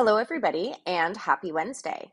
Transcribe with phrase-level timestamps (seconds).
[0.00, 2.12] Hello, everybody, and happy Wednesday.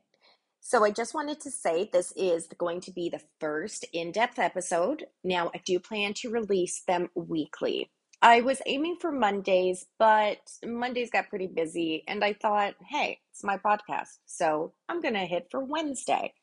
[0.60, 4.40] So, I just wanted to say this is going to be the first in depth
[4.40, 5.06] episode.
[5.24, 7.92] Now, I do plan to release them weekly.
[8.24, 13.44] I was aiming for Mondays, but Mondays got pretty busy, and I thought, hey, it's
[13.44, 16.34] my podcast, so I'm going to hit for Wednesday.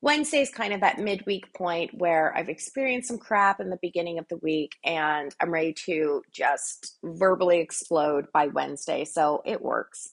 [0.00, 4.18] Wednesday is kind of that midweek point where I've experienced some crap in the beginning
[4.18, 9.04] of the week and I'm ready to just verbally explode by Wednesday.
[9.04, 10.08] So it works.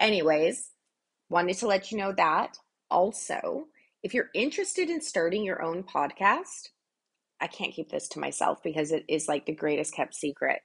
[0.00, 0.70] Anyways,
[1.28, 2.56] wanted to let you know that.
[2.90, 3.66] Also,
[4.02, 6.70] if you're interested in starting your own podcast,
[7.40, 10.62] I can't keep this to myself because it is like the greatest kept secret.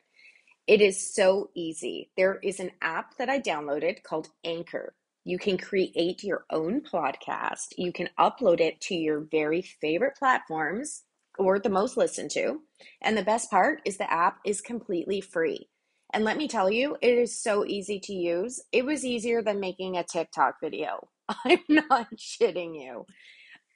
[0.67, 2.09] It is so easy.
[2.17, 4.95] There is an app that I downloaded called Anchor.
[5.25, 7.73] You can create your own podcast.
[7.77, 11.03] You can upload it to your very favorite platforms
[11.37, 12.61] or the most listened to.
[13.01, 15.67] And the best part is the app is completely free.
[16.15, 18.63] And let me tell you, it is so easy to use.
[18.71, 21.09] It was easier than making a TikTok video.
[21.45, 23.05] I'm not shitting you.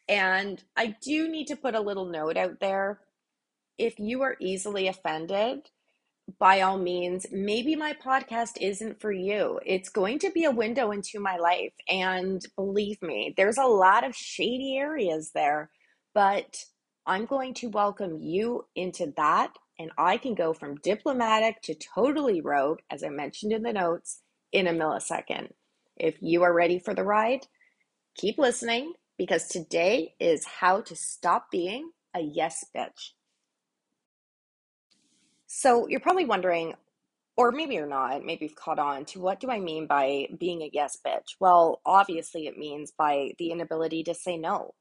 [0.08, 3.02] And I do need to put a little note out there.
[3.78, 5.70] If you are easily offended,
[6.40, 9.60] by all means, maybe my podcast isn't for you.
[9.66, 11.74] It's going to be a window into my life.
[11.90, 15.72] And believe me, there's a lot of shady areas there,
[16.14, 16.64] but
[17.06, 19.52] I'm going to welcome you into that.
[19.80, 24.22] And I can go from diplomatic to totally rogue, as I mentioned in the notes,
[24.52, 25.52] in a millisecond.
[25.96, 27.48] If you are ready for the ride,
[28.16, 33.12] keep listening because today is how to stop being a yes bitch.
[35.48, 36.76] So you're probably wondering,
[37.38, 40.62] or maybe you're not, maybe you've caught on to what do I mean by being
[40.62, 41.36] a yes bitch?
[41.40, 44.74] Well, obviously, it means by the inability to say no.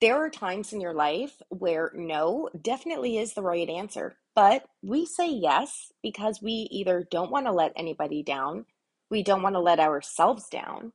[0.00, 5.04] There are times in your life where no definitely is the right answer, but we
[5.04, 8.64] say yes because we either don't want to let anybody down,
[9.10, 10.92] we don't want to let ourselves down,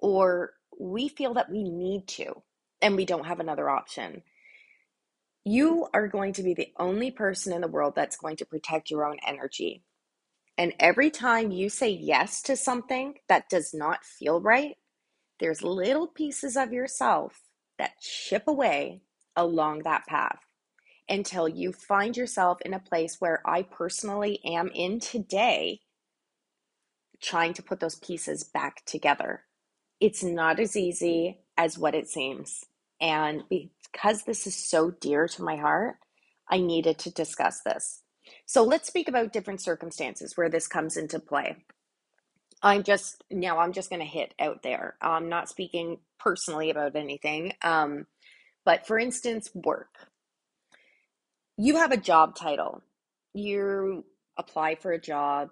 [0.00, 2.42] or we feel that we need to
[2.82, 4.22] and we don't have another option.
[5.44, 8.90] You are going to be the only person in the world that's going to protect
[8.90, 9.84] your own energy.
[10.58, 14.76] And every time you say yes to something that does not feel right,
[15.38, 17.49] there's little pieces of yourself
[17.80, 19.00] that chip away
[19.34, 20.38] along that path
[21.08, 25.80] until you find yourself in a place where I personally am in today,
[27.22, 29.44] trying to put those pieces back together.
[29.98, 32.66] It's not as easy as what it seems.
[33.00, 35.96] And because this is so dear to my heart,
[36.48, 38.02] I needed to discuss this.
[38.44, 41.56] So let's speak about different circumstances where this comes into play.
[42.62, 44.96] I'm just now I'm just going to hit out there.
[45.00, 47.54] I'm not speaking personally about anything.
[47.62, 48.06] Um,
[48.64, 49.94] but for instance, work.
[51.56, 52.82] You have a job title.
[53.34, 54.04] You
[54.38, 55.50] apply for a job.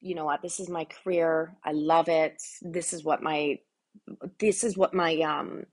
[0.00, 0.42] You know what?
[0.42, 1.56] This is my career.
[1.64, 2.42] I love it.
[2.60, 3.58] This is what my
[4.38, 5.64] this is what my um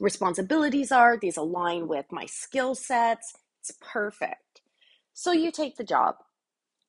[0.00, 1.16] responsibilities are.
[1.18, 3.34] These align with my skill sets.
[3.60, 4.62] It's perfect.
[5.12, 6.16] So you take the job,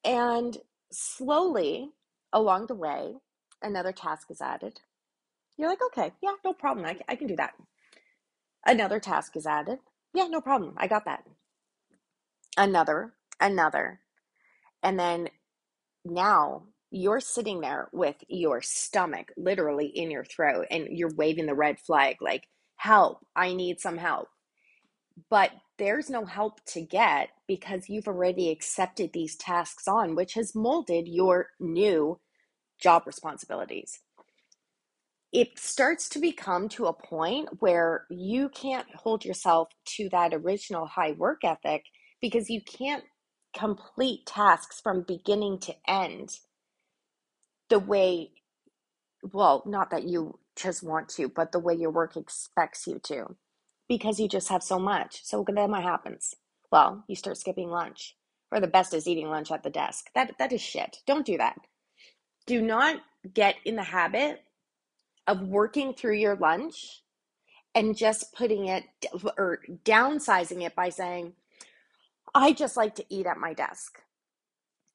[0.03, 0.57] and
[0.91, 1.91] slowly
[2.33, 3.15] along the way,
[3.61, 4.79] another task is added.
[5.57, 6.85] You're like, okay, yeah, no problem.
[6.85, 7.53] I, I can do that.
[8.65, 9.79] Another task is added.
[10.13, 10.73] Yeah, no problem.
[10.77, 11.23] I got that.
[12.57, 13.99] Another, another.
[14.83, 15.29] And then
[16.05, 21.53] now you're sitting there with your stomach literally in your throat and you're waving the
[21.53, 22.47] red flag like,
[22.77, 24.29] help, I need some help.
[25.29, 30.55] But there's no help to get because you've already accepted these tasks on, which has
[30.55, 32.19] molded your new
[32.79, 33.99] job responsibilities.
[35.33, 40.87] It starts to become to a point where you can't hold yourself to that original
[40.87, 41.83] high work ethic
[42.21, 43.03] because you can't
[43.55, 46.39] complete tasks from beginning to end
[47.69, 48.31] the way,
[49.33, 53.35] well, not that you just want to, but the way your work expects you to,
[53.89, 55.23] because you just have so much.
[55.23, 56.35] So then what happens?
[56.71, 58.15] Well, you start skipping lunch,
[58.51, 60.07] or the best is eating lunch at the desk.
[60.15, 60.97] That that is shit.
[61.05, 61.57] Don't do that.
[62.47, 63.01] Do not
[63.33, 64.43] get in the habit
[65.27, 67.03] of working through your lunch
[67.75, 68.85] and just putting it
[69.37, 71.33] or downsizing it by saying,
[72.33, 73.99] I just like to eat at my desk.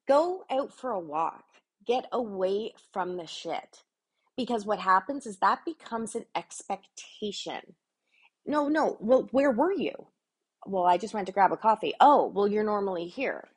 [0.09, 1.45] Go out for a walk.
[1.87, 3.83] Get away from the shit.
[4.37, 7.75] Because what happens is that becomes an expectation.
[8.47, 9.93] No, no, well, where were you?
[10.67, 11.95] Well, I just went to grab a coffee.
[12.01, 13.49] Oh, well, you're normally here.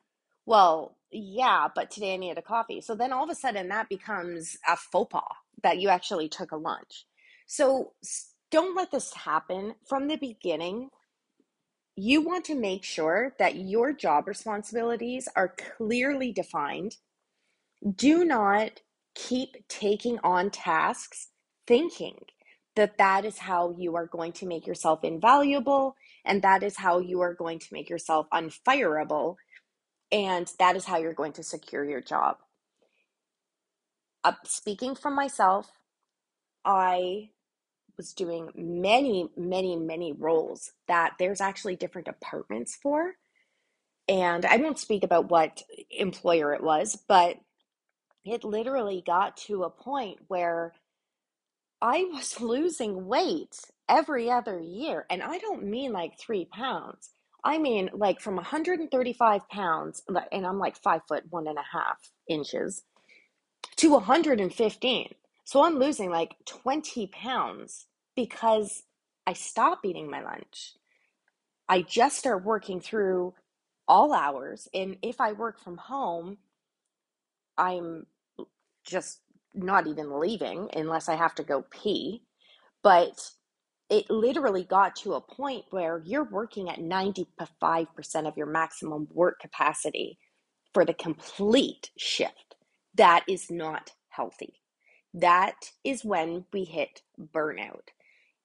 [0.46, 2.80] Well, yeah, but today I needed a coffee.
[2.80, 5.22] So then all of a sudden that becomes a faux pas
[5.62, 7.06] that you actually took a lunch.
[7.46, 7.92] So
[8.50, 10.90] don't let this happen from the beginning.
[11.96, 16.96] You want to make sure that your job responsibilities are clearly defined.
[17.96, 18.82] Do not
[19.14, 21.28] keep taking on tasks
[21.66, 22.18] thinking
[22.76, 26.98] that that is how you are going to make yourself invaluable and that is how
[27.00, 29.36] you are going to make yourself unfireable
[30.12, 32.38] and that is how you're going to secure your job
[34.24, 35.70] uh, speaking from myself
[36.64, 37.30] i
[37.98, 43.14] was doing many many many roles that there's actually different departments for
[44.08, 47.36] and i won't speak about what employer it was but
[48.24, 50.72] it literally got to a point where
[51.80, 53.56] I was losing weight
[53.88, 55.06] every other year.
[55.10, 57.10] And I don't mean like three pounds.
[57.46, 60.02] I mean like from 135 pounds,
[60.32, 62.82] and I'm like five foot one and a half inches,
[63.76, 65.14] to 115.
[65.44, 68.82] So I'm losing like 20 pounds because
[69.28, 70.72] I stop eating my lunch.
[71.68, 73.34] I just start working through
[73.86, 74.68] all hours.
[74.74, 76.38] And if I work from home,
[77.56, 78.06] I'm
[78.84, 79.20] just
[79.54, 82.22] not even leaving unless I have to go pee.
[82.82, 83.30] But
[83.90, 87.86] it literally got to a point where you're working at 95%
[88.26, 90.18] of your maximum work capacity
[90.74, 92.56] for the complete shift.
[92.94, 94.54] That is not healthy.
[95.14, 97.02] That is when we hit
[97.34, 97.88] burnout.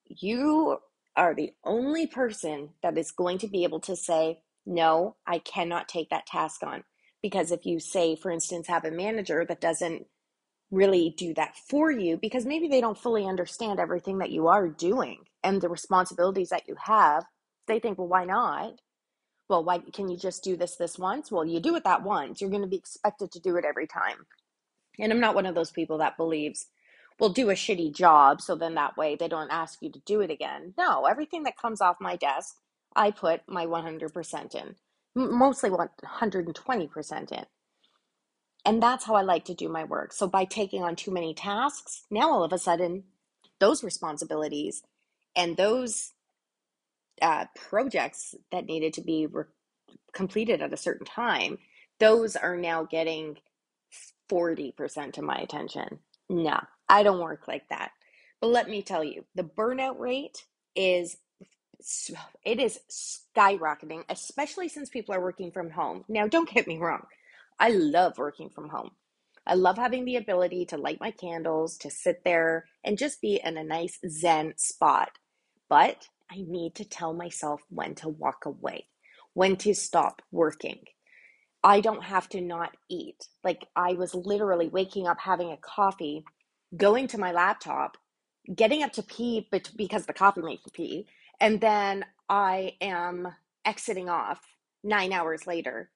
[0.06, 0.78] You
[1.16, 5.88] are the only person that is going to be able to say, No, I cannot
[5.88, 6.84] take that task on.
[7.22, 10.06] Because if you say, for instance, have a manager that doesn't
[10.70, 14.68] really do that for you because maybe they don't fully understand everything that you are
[14.68, 17.24] doing and the responsibilities that you have.
[17.66, 18.80] They think, well, why not?
[19.48, 21.30] Well, why can you just do this this once?
[21.30, 22.40] Well, you do it that once.
[22.40, 24.26] You're going to be expected to do it every time.
[24.98, 26.66] And I'm not one of those people that believes,
[27.18, 30.20] well, do a shitty job so then that way they don't ask you to do
[30.20, 30.74] it again.
[30.78, 32.56] No, everything that comes off my desk,
[32.94, 34.76] I put my 100% in,
[35.14, 37.44] mostly 120% in.
[38.64, 40.12] And that's how I like to do my work.
[40.12, 43.04] So by taking on too many tasks, now all of a sudden,
[43.58, 44.82] those responsibilities
[45.36, 46.12] and those
[47.22, 49.44] uh, projects that needed to be re-
[50.12, 51.58] completed at a certain time,
[52.00, 53.38] those are now getting
[54.30, 56.00] 40% of my attention.
[56.28, 57.92] No, I don't work like that.
[58.40, 60.44] But let me tell you, the burnout rate
[60.76, 61.18] is
[62.44, 66.04] it is skyrocketing, especially since people are working from home.
[66.08, 67.02] Now, don't get me wrong.
[67.58, 68.92] I love working from home.
[69.46, 73.40] I love having the ability to light my candles, to sit there and just be
[73.44, 75.10] in a nice Zen spot.
[75.72, 78.88] But I need to tell myself when to walk away,
[79.34, 80.80] when to stop working.
[81.64, 83.28] I don't have to not eat.
[83.44, 86.24] Like I was literally waking up, having a coffee,
[86.76, 87.96] going to my laptop,
[88.54, 91.08] getting up to pee but because the coffee makes me pee,
[91.40, 93.28] and then I am
[93.64, 94.40] exiting off
[94.84, 95.90] nine hours later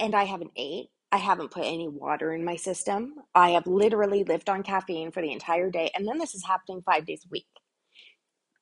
[0.00, 0.88] and I haven't ate.
[1.12, 3.14] I haven't put any water in my system.
[3.34, 5.90] I have literally lived on caffeine for the entire day.
[5.94, 7.46] And then this is happening five days a week.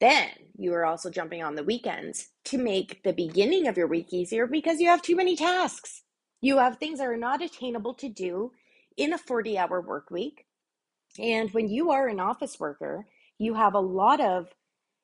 [0.00, 4.12] Then you are also jumping on the weekends to make the beginning of your week
[4.12, 6.02] easier because you have too many tasks.
[6.40, 8.52] You have things that are not attainable to do
[8.96, 10.46] in a 40 hour work week.
[11.18, 13.06] And when you are an office worker,
[13.38, 14.48] you have a lot of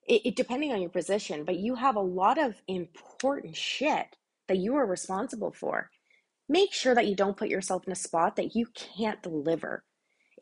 [0.06, 4.16] it, it, depending on your position, but you have a lot of important shit
[4.48, 5.90] that you are responsible for
[6.48, 9.84] make sure that you don't put yourself in a spot that you can't deliver.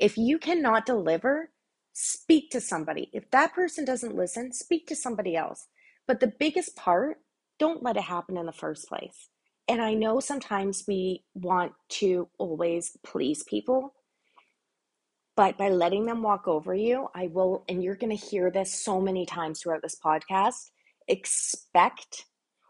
[0.01, 1.52] If you cannot deliver,
[1.93, 3.11] speak to somebody.
[3.13, 5.67] If that person doesn't listen, speak to somebody else.
[6.07, 7.19] But the biggest part,
[7.59, 9.29] don't let it happen in the first place.
[9.69, 13.95] And I know sometimes we want to always please people,
[15.37, 18.75] but by letting them walk over you, I will, and you're going to hear this
[18.75, 20.71] so many times throughout this podcast
[21.09, 22.27] expect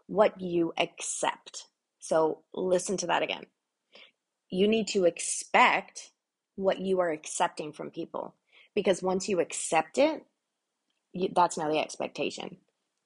[0.07, 1.65] what you accept.
[1.99, 3.45] So listen to that again.
[4.49, 6.11] You need to expect
[6.55, 8.35] what you are accepting from people
[8.75, 10.23] because once you accept it,
[11.13, 12.57] you, that's now the expectation.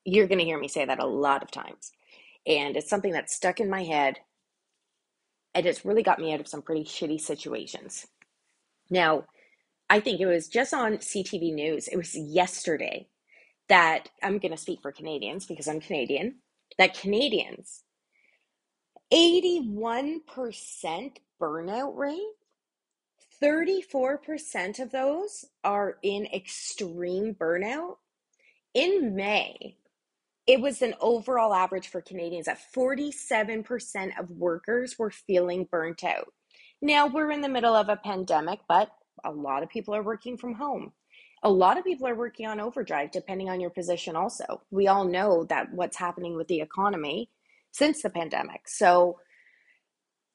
[0.05, 1.91] You're going to hear me say that a lot of times.
[2.45, 4.17] And it's something that's stuck in my head
[5.53, 8.07] and it's really got me out of some pretty shitty situations.
[8.89, 9.25] Now,
[9.89, 13.07] I think it was just on CTV News, it was yesterday
[13.69, 16.37] that I'm going to speak for Canadians because I'm Canadian,
[16.77, 17.83] that Canadians
[19.13, 20.21] 81%
[21.41, 22.19] burnout rate.
[23.41, 27.97] 34% of those are in extreme burnout.
[28.73, 29.77] In May,
[30.47, 36.33] it was an overall average for Canadians that 47% of workers were feeling burnt out.
[36.81, 38.91] Now we're in the middle of a pandemic, but
[39.25, 40.93] a lot of people are working from home.
[41.43, 44.61] A lot of people are working on overdrive, depending on your position, also.
[44.71, 47.29] We all know that what's happening with the economy
[47.71, 48.67] since the pandemic.
[48.67, 49.19] So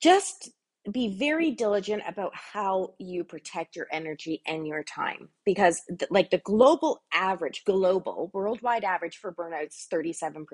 [0.01, 0.51] just
[0.91, 6.31] be very diligent about how you protect your energy and your time because th- like
[6.31, 10.47] the global average global worldwide average for burnouts 37%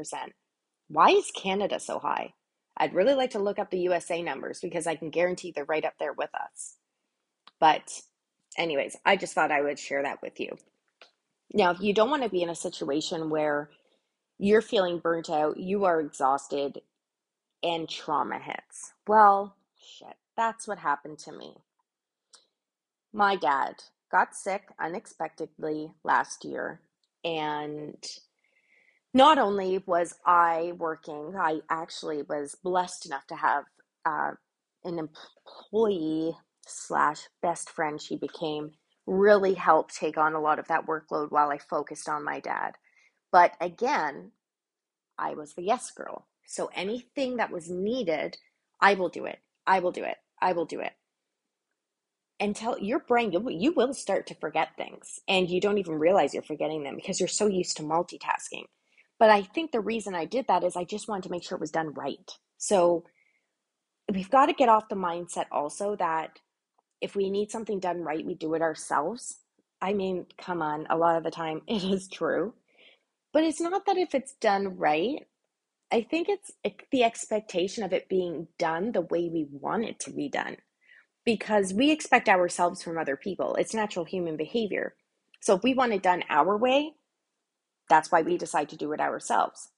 [0.89, 2.35] why is canada so high?
[2.77, 5.85] I'd really like to look up the usa numbers because i can guarantee they're right
[5.85, 6.77] up there with us.
[7.61, 8.01] But
[8.59, 10.57] anyways i just thought i would share that with you.
[11.55, 13.71] Now if you don't want to be in a situation where
[14.39, 16.81] you're feeling burnt out you are exhausted
[17.65, 18.95] and trauma hits.
[19.09, 19.57] Well
[19.89, 21.57] shit that's what happened to me.
[23.13, 26.81] My dad got sick unexpectedly last year,
[27.25, 28.03] and
[29.13, 33.65] not only was I working, I actually was blessed enough to have
[34.07, 34.31] uh,
[34.85, 36.37] an employee
[36.69, 38.71] slash best friend she became
[39.07, 42.77] really helped take on a lot of that workload while I focused on my dad.
[43.33, 44.31] But again,
[45.19, 46.29] I was the yes girl.
[46.47, 48.37] So anything that was needed,
[48.81, 49.41] I will do it.
[49.69, 50.17] I will do it.
[50.43, 50.93] I will do it.
[52.55, 56.35] Tell your brain, you, you will start to forget things and you don't even realize
[56.35, 58.65] you're forgetting them because you're so used to multitasking.
[59.19, 61.57] But I think the reason I did that is I just wanted to make sure
[61.57, 62.31] it was done right.
[62.57, 63.05] So
[64.13, 66.39] we've got to get off the mindset also that
[67.01, 69.39] if we need something done right, we do it ourselves.
[69.81, 72.55] I mean, come on, a lot of the time it is true.
[73.33, 75.28] But it's not that if it's done right,
[75.93, 76.53] I think it's
[76.93, 80.59] the expectation of it being done the way we want it to be done
[81.25, 83.55] because we expect ourselves from other people.
[83.57, 84.95] It's natural human behavior.
[85.41, 86.93] So if we want it done our way,
[87.89, 89.71] that's why we decide to do it ourselves.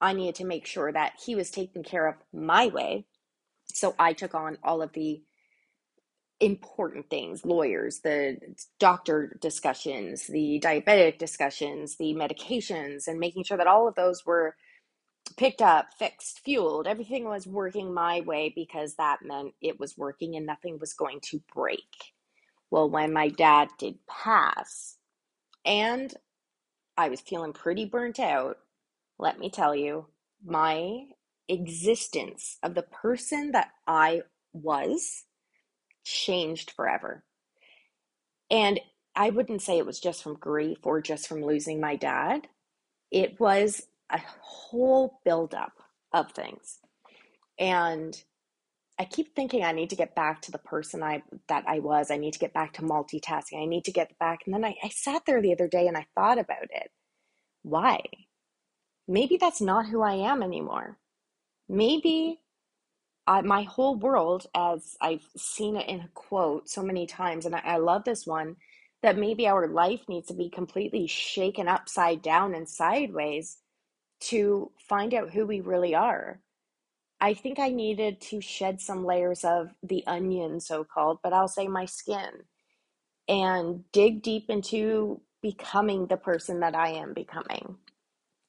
[0.00, 3.06] I needed to make sure that he was taken care of my way.
[3.74, 5.22] So I took on all of the
[6.40, 8.38] important things lawyers, the
[8.78, 14.54] doctor discussions, the diabetic discussions, the medications, and making sure that all of those were
[15.36, 16.86] picked up, fixed, fueled.
[16.86, 21.20] Everything was working my way because that meant it was working and nothing was going
[21.22, 22.12] to break.
[22.70, 24.96] Well, when my dad did pass
[25.64, 26.12] and
[26.96, 28.58] I was feeling pretty burnt out,
[29.18, 30.06] let me tell you,
[30.44, 31.06] my
[31.48, 35.24] existence of the person that I was
[36.04, 37.24] changed forever.
[38.50, 38.80] And
[39.14, 42.46] I wouldn't say it was just from grief or just from losing my dad.
[43.10, 45.72] It was a whole buildup
[46.12, 46.78] of things.
[47.58, 48.20] And
[48.98, 52.10] I keep thinking I need to get back to the person I that I was.
[52.10, 53.62] I need to get back to multitasking.
[53.62, 54.40] I need to get back.
[54.44, 56.90] And then I, I sat there the other day and I thought about it.
[57.62, 58.02] Why?
[59.06, 60.98] Maybe that's not who I am anymore.
[61.68, 62.40] Maybe
[63.26, 67.54] I, my whole world, as I've seen it in a quote so many times, and
[67.54, 68.56] I, I love this one,
[69.02, 73.58] that maybe our life needs to be completely shaken upside down and sideways
[74.20, 76.40] to find out who we really are.
[77.20, 81.48] I think I needed to shed some layers of the onion, so called, but I'll
[81.48, 82.30] say my skin,
[83.28, 87.76] and dig deep into becoming the person that I am becoming.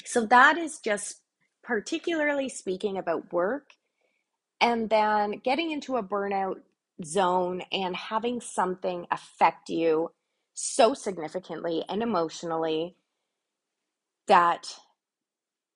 [0.06, 1.22] So that is just
[1.64, 3.72] particularly speaking about work
[4.62, 6.62] and then getting into a burnout
[7.04, 10.12] zone and having something affect you
[10.54, 12.96] so significantly and emotionally
[14.28, 14.76] that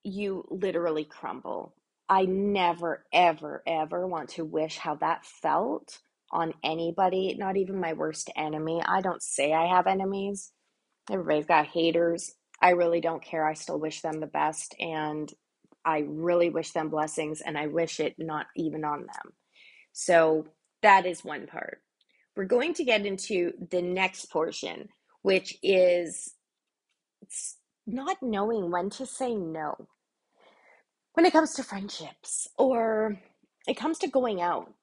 [0.04, 1.76] you literally crumble.
[2.10, 6.00] I never, ever, ever want to wish how that felt
[6.32, 8.82] on anybody, not even my worst enemy.
[8.86, 10.52] I don't say I have enemies.
[11.12, 12.36] Everybody's got haters.
[12.62, 13.46] I really don't care.
[13.48, 15.32] I still wish them the best and
[15.86, 19.34] I really wish them blessings and I wish it not even on them.
[19.92, 20.48] So
[20.82, 21.82] that is one part.
[22.36, 24.90] We're going to get into the next portion,
[25.22, 26.34] which is
[27.88, 29.88] not knowing when to say no
[31.14, 33.20] when it comes to friendships or
[33.68, 34.74] it comes to going out.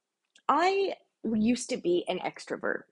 [0.49, 2.83] I used to be an extrovert.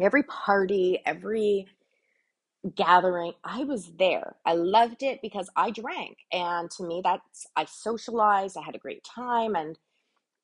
[0.00, 1.68] Every party, every
[2.76, 4.36] gathering, I was there.
[4.46, 6.18] I loved it because I drank.
[6.32, 9.78] And to me, that's, I socialized, I had a great time, and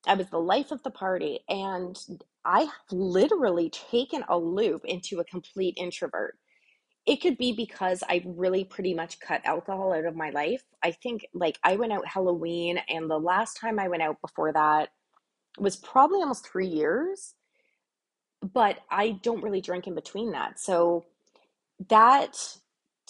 [0.07, 1.41] I was the life of the party.
[1.49, 1.97] And
[2.45, 6.37] I have literally taken a loop into a complete introvert
[7.05, 10.63] it could be because I really pretty much cut alcohol out of my life.
[10.83, 14.51] I think like I went out Halloween and the last time I went out before
[14.53, 14.89] that
[15.59, 17.35] was probably almost 3 years.
[18.41, 20.59] But I don't really drink in between that.
[20.59, 21.05] So
[21.89, 22.37] that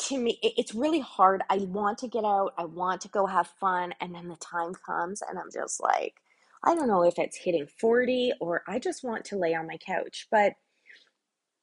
[0.07, 1.43] to me it's really hard.
[1.49, 2.53] I want to get out.
[2.57, 6.15] I want to go have fun and then the time comes and I'm just like
[6.63, 9.77] I don't know if it's hitting 40 or I just want to lay on my
[9.77, 10.27] couch.
[10.31, 10.53] But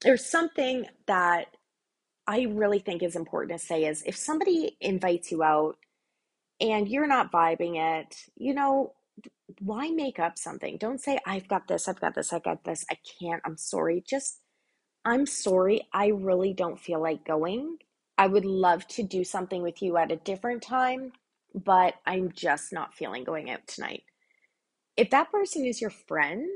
[0.00, 1.48] there's something that
[2.26, 5.76] I really think is important to say is if somebody invites you out
[6.60, 8.92] and you're not vibing it, you know,
[9.60, 10.78] why make up something?
[10.78, 14.02] Don't say, I've got this, I've got this, I got this, I can't, I'm sorry.
[14.08, 14.40] Just,
[15.04, 17.78] I'm sorry, I really don't feel like going.
[18.16, 21.12] I would love to do something with you at a different time,
[21.54, 24.04] but I'm just not feeling going out tonight.
[24.96, 26.48] If that person is your friend,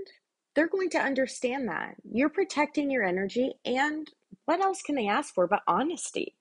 [0.54, 1.96] they're going to understand that.
[2.04, 4.08] You're protecting your energy, and
[4.47, 6.35] what else can they ask for but honesty?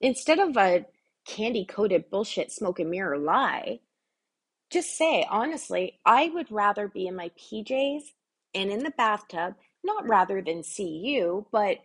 [0.00, 0.86] Instead of a
[1.26, 3.80] candy coated bullshit smoke and mirror lie,
[4.70, 8.02] just say, honestly, I would rather be in my PJs
[8.54, 11.78] and in the bathtub, not rather than see you, but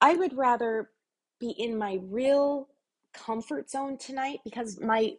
[0.00, 0.90] I would rather
[1.38, 2.68] be in my real
[3.12, 5.12] comfort zone tonight because my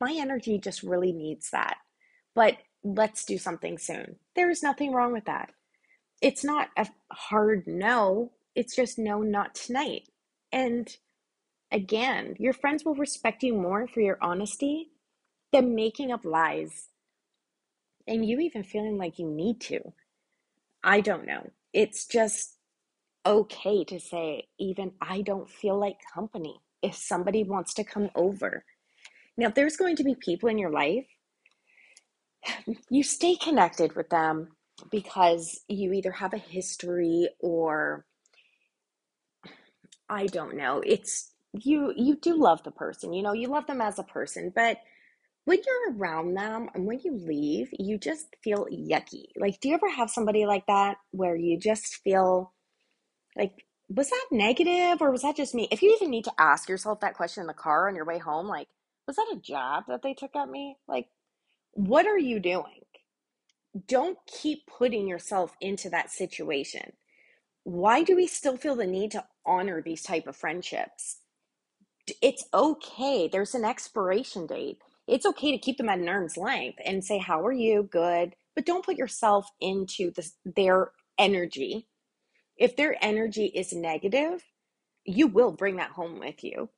[0.00, 1.78] my energy just really needs that.
[2.34, 4.16] But let's do something soon.
[4.34, 5.50] There's nothing wrong with that.
[6.20, 10.08] It's not a hard no, it's just no, not tonight.
[10.50, 10.88] And
[11.70, 14.88] again, your friends will respect you more for your honesty
[15.52, 16.88] than making up lies
[18.08, 19.80] and you even feeling like you need to.
[20.82, 21.50] I don't know.
[21.72, 22.56] It's just
[23.26, 28.64] okay to say, even I don't feel like company if somebody wants to come over.
[29.36, 31.06] Now, if there's going to be people in your life,
[32.90, 34.48] you stay connected with them
[34.90, 38.06] because you either have a history or
[40.08, 40.82] I don't know.
[40.84, 43.12] It's you you do love the person.
[43.12, 44.78] You know, you love them as a person, but
[45.46, 49.26] when you're around them and when you leave, you just feel yucky.
[49.36, 52.52] Like, do you ever have somebody like that where you just feel
[53.36, 55.68] like, was that negative or was that just me?
[55.70, 58.18] If you even need to ask yourself that question in the car on your way
[58.18, 58.66] home, like,
[59.06, 60.78] was that a jab that they took at me?
[60.88, 61.06] Like,
[61.72, 62.82] what are you doing?
[63.86, 66.92] Don't keep putting yourself into that situation.
[67.66, 71.18] Why do we still feel the need to honor these type of friendships?
[72.22, 73.28] It's okay.
[73.28, 77.18] There's an expiration date it's okay to keep them at an arm's length and say,
[77.18, 77.88] How are you?
[77.90, 78.34] Good.
[78.54, 81.86] But don't put yourself into the, their energy.
[82.56, 84.42] If their energy is negative,
[85.04, 86.70] you will bring that home with you.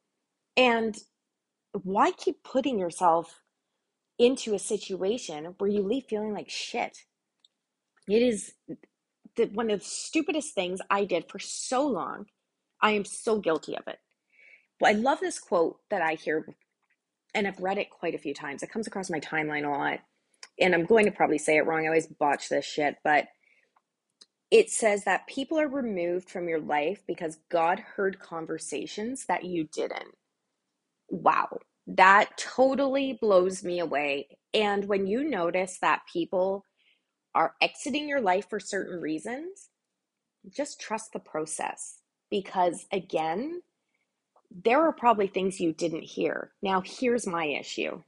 [0.56, 0.96] And
[1.72, 3.40] why keep putting yourself
[4.18, 6.98] into a situation where you leave feeling like shit?
[8.08, 8.54] It is
[9.38, 12.26] the, one of the stupidest things I did for so long.
[12.82, 13.98] I am so guilty of it.
[14.80, 16.46] But I love this quote that I hear
[17.34, 18.62] and I've read it quite a few times.
[18.62, 20.00] It comes across my timeline a lot.
[20.60, 21.84] And I'm going to probably say it wrong.
[21.84, 23.28] I always botch this shit, but
[24.50, 29.64] it says that people are removed from your life because God heard conversations that you
[29.64, 30.16] didn't.
[31.10, 31.58] Wow.
[31.86, 34.38] That totally blows me away.
[34.54, 36.64] And when you notice that people
[37.38, 39.68] are exiting your life for certain reasons,
[40.50, 42.00] just trust the process.
[42.30, 43.62] Because again,
[44.64, 46.50] there are probably things you didn't hear.
[46.62, 48.02] Now, here's my issue.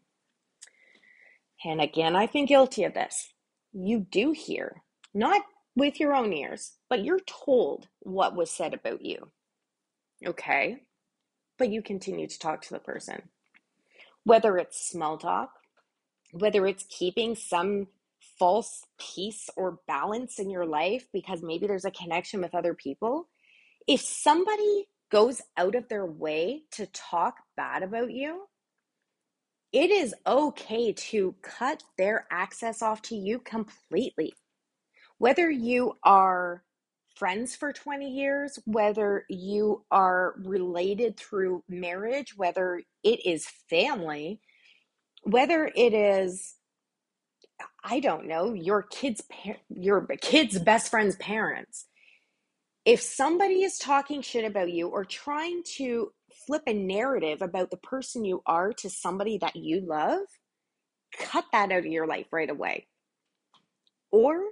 [1.64, 3.32] And again, I've been guilty of this.
[3.72, 4.82] You do hear,
[5.14, 5.42] not
[5.76, 9.30] with your own ears, but you're told what was said about you.
[10.26, 10.82] Okay?
[11.56, 13.22] But you continue to talk to the person.
[14.24, 15.52] Whether it's small talk,
[16.32, 17.86] whether it's keeping some
[18.40, 23.28] false peace or balance in your life because maybe there's a connection with other people.
[23.86, 28.44] If somebody goes out of their way to talk bad about you,
[29.72, 34.32] it is okay to cut their access off to you completely.
[35.18, 36.64] Whether you are
[37.16, 44.40] friends for 20 years, whether you are related through marriage, whether it is family,
[45.24, 46.54] whether it is
[47.84, 49.22] I don't know, your kids
[49.68, 51.86] your kids best friend's parents
[52.84, 56.12] if somebody is talking shit about you or trying to
[56.46, 60.20] flip a narrative about the person you are to somebody that you love,
[61.18, 62.86] cut that out of your life right away.
[64.10, 64.42] Or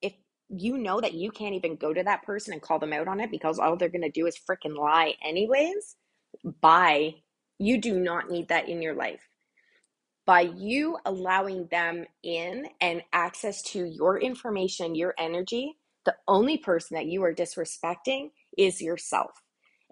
[0.00, 0.14] if
[0.48, 3.20] you know that you can't even go to that person and call them out on
[3.20, 5.96] it because all they're going to do is freaking lie anyways,
[6.60, 7.14] bye.
[7.58, 9.28] You do not need that in your life.
[10.26, 16.96] By you allowing them in and access to your information, your energy, the only person
[16.96, 19.30] that you are disrespecting is yourself.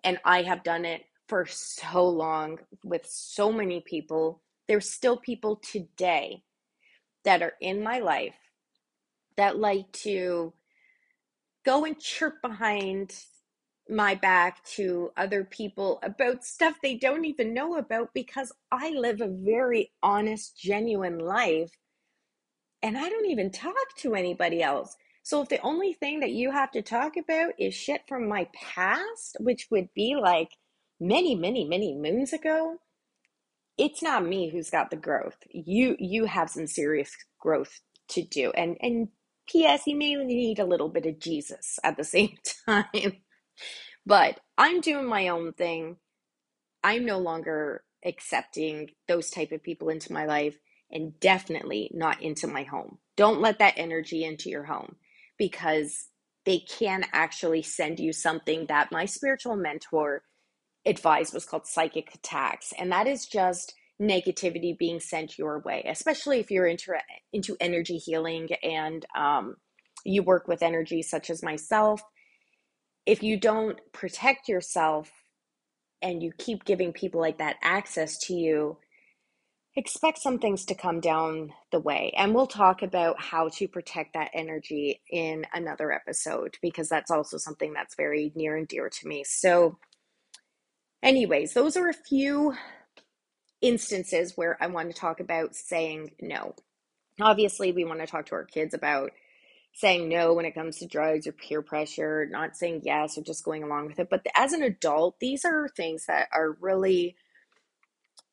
[0.02, 4.42] And I have done it for so long with so many people.
[4.68, 6.42] There's still people today
[7.24, 8.34] that are in my life
[9.36, 10.52] that like to
[11.64, 13.16] go and chirp behind
[13.90, 19.20] my back to other people about stuff they don't even know about because I live
[19.20, 21.70] a very honest, genuine life
[22.82, 24.96] and I don't even talk to anybody else.
[25.24, 28.48] So if the only thing that you have to talk about is shit from my
[28.54, 30.50] past, which would be like
[31.00, 32.78] many, many, many moons ago,
[33.78, 35.36] it's not me who's got the growth.
[35.50, 38.52] You you have some serious growth to do.
[38.52, 39.08] And and
[39.48, 39.82] P.S.
[39.86, 43.23] You may need a little bit of Jesus at the same time.
[44.06, 45.96] But I'm doing my own thing.
[46.82, 50.58] I'm no longer accepting those type of people into my life
[50.90, 52.98] and definitely not into my home.
[53.16, 54.96] Don't let that energy into your home
[55.38, 56.08] because
[56.44, 60.22] they can actually send you something that my spiritual mentor
[60.86, 62.72] advised was called psychic attacks.
[62.78, 66.92] And that is just negativity being sent your way, especially if you're into,
[67.32, 69.56] into energy healing and um,
[70.04, 72.02] you work with energy, such as myself.
[73.06, 75.10] If you don't protect yourself
[76.00, 78.78] and you keep giving people like that access to you,
[79.76, 82.12] expect some things to come down the way.
[82.16, 87.38] And we'll talk about how to protect that energy in another episode because that's also
[87.38, 89.24] something that's very near and dear to me.
[89.24, 89.78] So,
[91.02, 92.54] anyways, those are a few
[93.60, 96.54] instances where I want to talk about saying no.
[97.20, 99.10] Obviously, we want to talk to our kids about
[99.74, 103.44] saying no when it comes to drugs or peer pressure, not saying yes or just
[103.44, 104.08] going along with it.
[104.08, 107.16] But as an adult, these are things that are really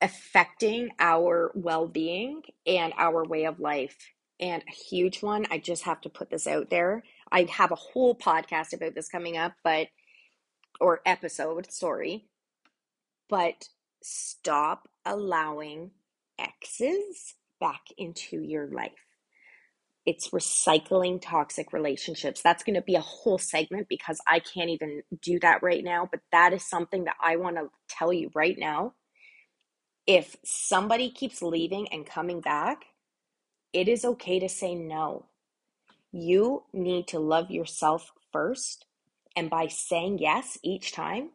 [0.02, 3.98] affecting our well being and our way of life.
[4.40, 7.04] And a huge one, I just have to put this out there.
[7.32, 9.88] I have a whole podcast about this coming up, but,
[10.80, 12.26] or episode, sorry.
[13.30, 13.68] But
[14.02, 15.92] stop allowing
[16.40, 18.92] exes back into your life.
[20.06, 22.42] It's recycling toxic relationships.
[22.42, 26.08] That's going to be a whole segment because I can't even do that right now.
[26.10, 28.94] But that is something that I want to tell you right now
[30.08, 32.86] if somebody keeps leaving and coming back,
[33.74, 35.28] it is okay to say no.
[36.12, 38.86] You need to love yourself first.
[39.36, 41.30] And by saying yes each time,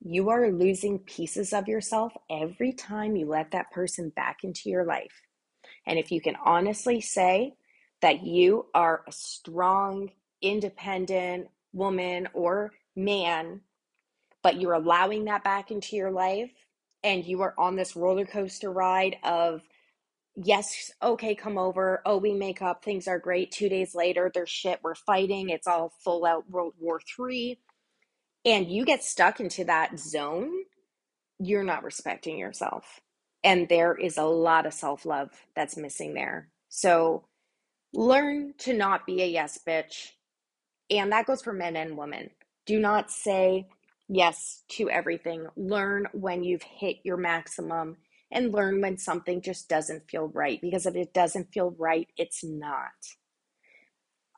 [0.00, 4.84] you are losing pieces of yourself every time you let that person back into your
[4.84, 5.22] life.
[5.86, 7.54] And if you can honestly say
[8.02, 10.10] that you are a strong,
[10.42, 13.62] independent woman or man,
[14.42, 16.52] but you're allowing that back into your life,
[17.04, 19.62] and you are on this roller coaster ride of
[20.36, 22.02] yes okay come over.
[22.06, 22.84] Oh we make up.
[22.84, 23.52] Things are great.
[23.52, 24.80] Two days later there's shit.
[24.82, 25.50] We're fighting.
[25.50, 27.58] It's all full out world war three.
[28.44, 30.52] And you get stuck into that zone
[31.40, 33.00] you're not respecting yourself.
[33.44, 36.50] And there is a lot of self-love that's missing there.
[36.70, 37.27] So
[37.94, 40.08] learn to not be a yes bitch
[40.90, 42.30] and that goes for men and women
[42.64, 43.68] do not say
[44.08, 45.46] yes to everything.
[45.56, 47.96] Learn when you've hit your maximum
[48.30, 52.44] and learn when something just doesn't feel right because if it doesn't feel right, it's
[52.44, 52.90] not.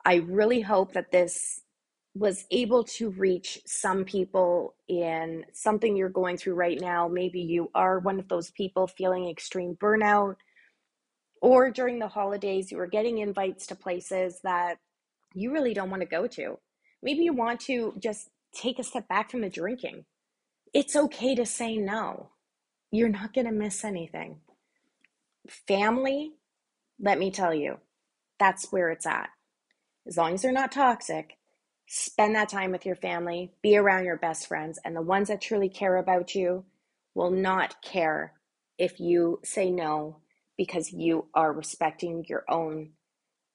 [0.05, 1.61] I really hope that this
[2.15, 7.07] was able to reach some people in something you're going through right now.
[7.07, 10.35] Maybe you are one of those people feeling extreme burnout,
[11.41, 14.77] or during the holidays, you are getting invites to places that
[15.33, 16.59] you really don't want to go to.
[17.01, 20.05] Maybe you want to just take a step back from the drinking.
[20.73, 22.29] It's okay to say no.
[22.91, 24.37] You're not going to miss anything.
[25.49, 26.33] Family,
[26.99, 27.79] let me tell you,
[28.39, 29.29] that's where it's at.
[30.07, 31.37] As long as they're not toxic,
[31.87, 35.41] spend that time with your family, be around your best friends, and the ones that
[35.41, 36.65] truly care about you
[37.15, 38.33] will not care
[38.77, 40.17] if you say no
[40.57, 42.91] because you are respecting your own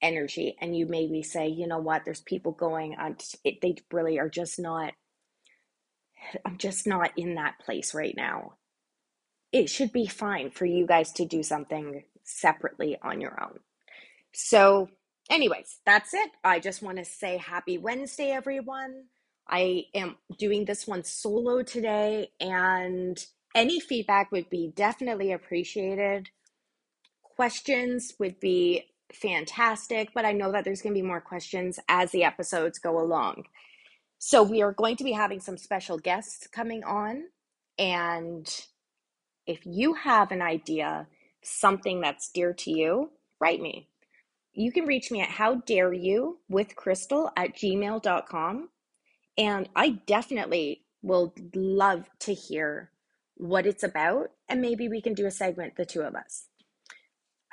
[0.02, 2.04] energy and you maybe say you know what?
[2.04, 4.92] There's people going on it, they really are just not
[6.46, 8.54] i'm just not in that place right now.
[9.52, 13.60] It should be fine for you guys to do something separately on your own.
[14.34, 14.88] So
[15.30, 16.30] anyways that's it.
[16.44, 19.04] I just want to say happy wednesday everyone.
[19.48, 26.28] I am doing this one solo today and any feedback would be definitely appreciated
[27.36, 32.10] questions would be fantastic, but I know that there's going to be more questions as
[32.10, 33.44] the episodes go along.
[34.18, 37.24] So, we are going to be having some special guests coming on.
[37.78, 38.48] And
[39.46, 41.06] if you have an idea,
[41.42, 43.88] something that's dear to you, write me.
[44.54, 48.70] You can reach me at how dare you with crystal at gmail.com.
[49.36, 52.90] And I definitely will love to hear
[53.36, 54.30] what it's about.
[54.48, 56.46] And maybe we can do a segment, the two of us.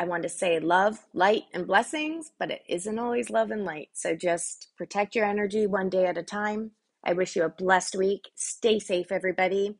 [0.04, 3.90] I want to say love, light, and blessings, but it isn't always love and light.
[3.94, 6.74] So just protect your energy one day at a time.
[7.06, 8.30] I wish you a blessed week.
[8.36, 9.78] Stay safe, everybody.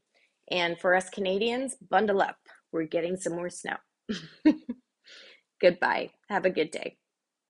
[0.50, 2.38] And for us Canadians, bundle up.
[2.72, 3.78] We're getting some more snow.
[5.62, 6.12] Goodbye.
[6.30, 6.98] Have a good day.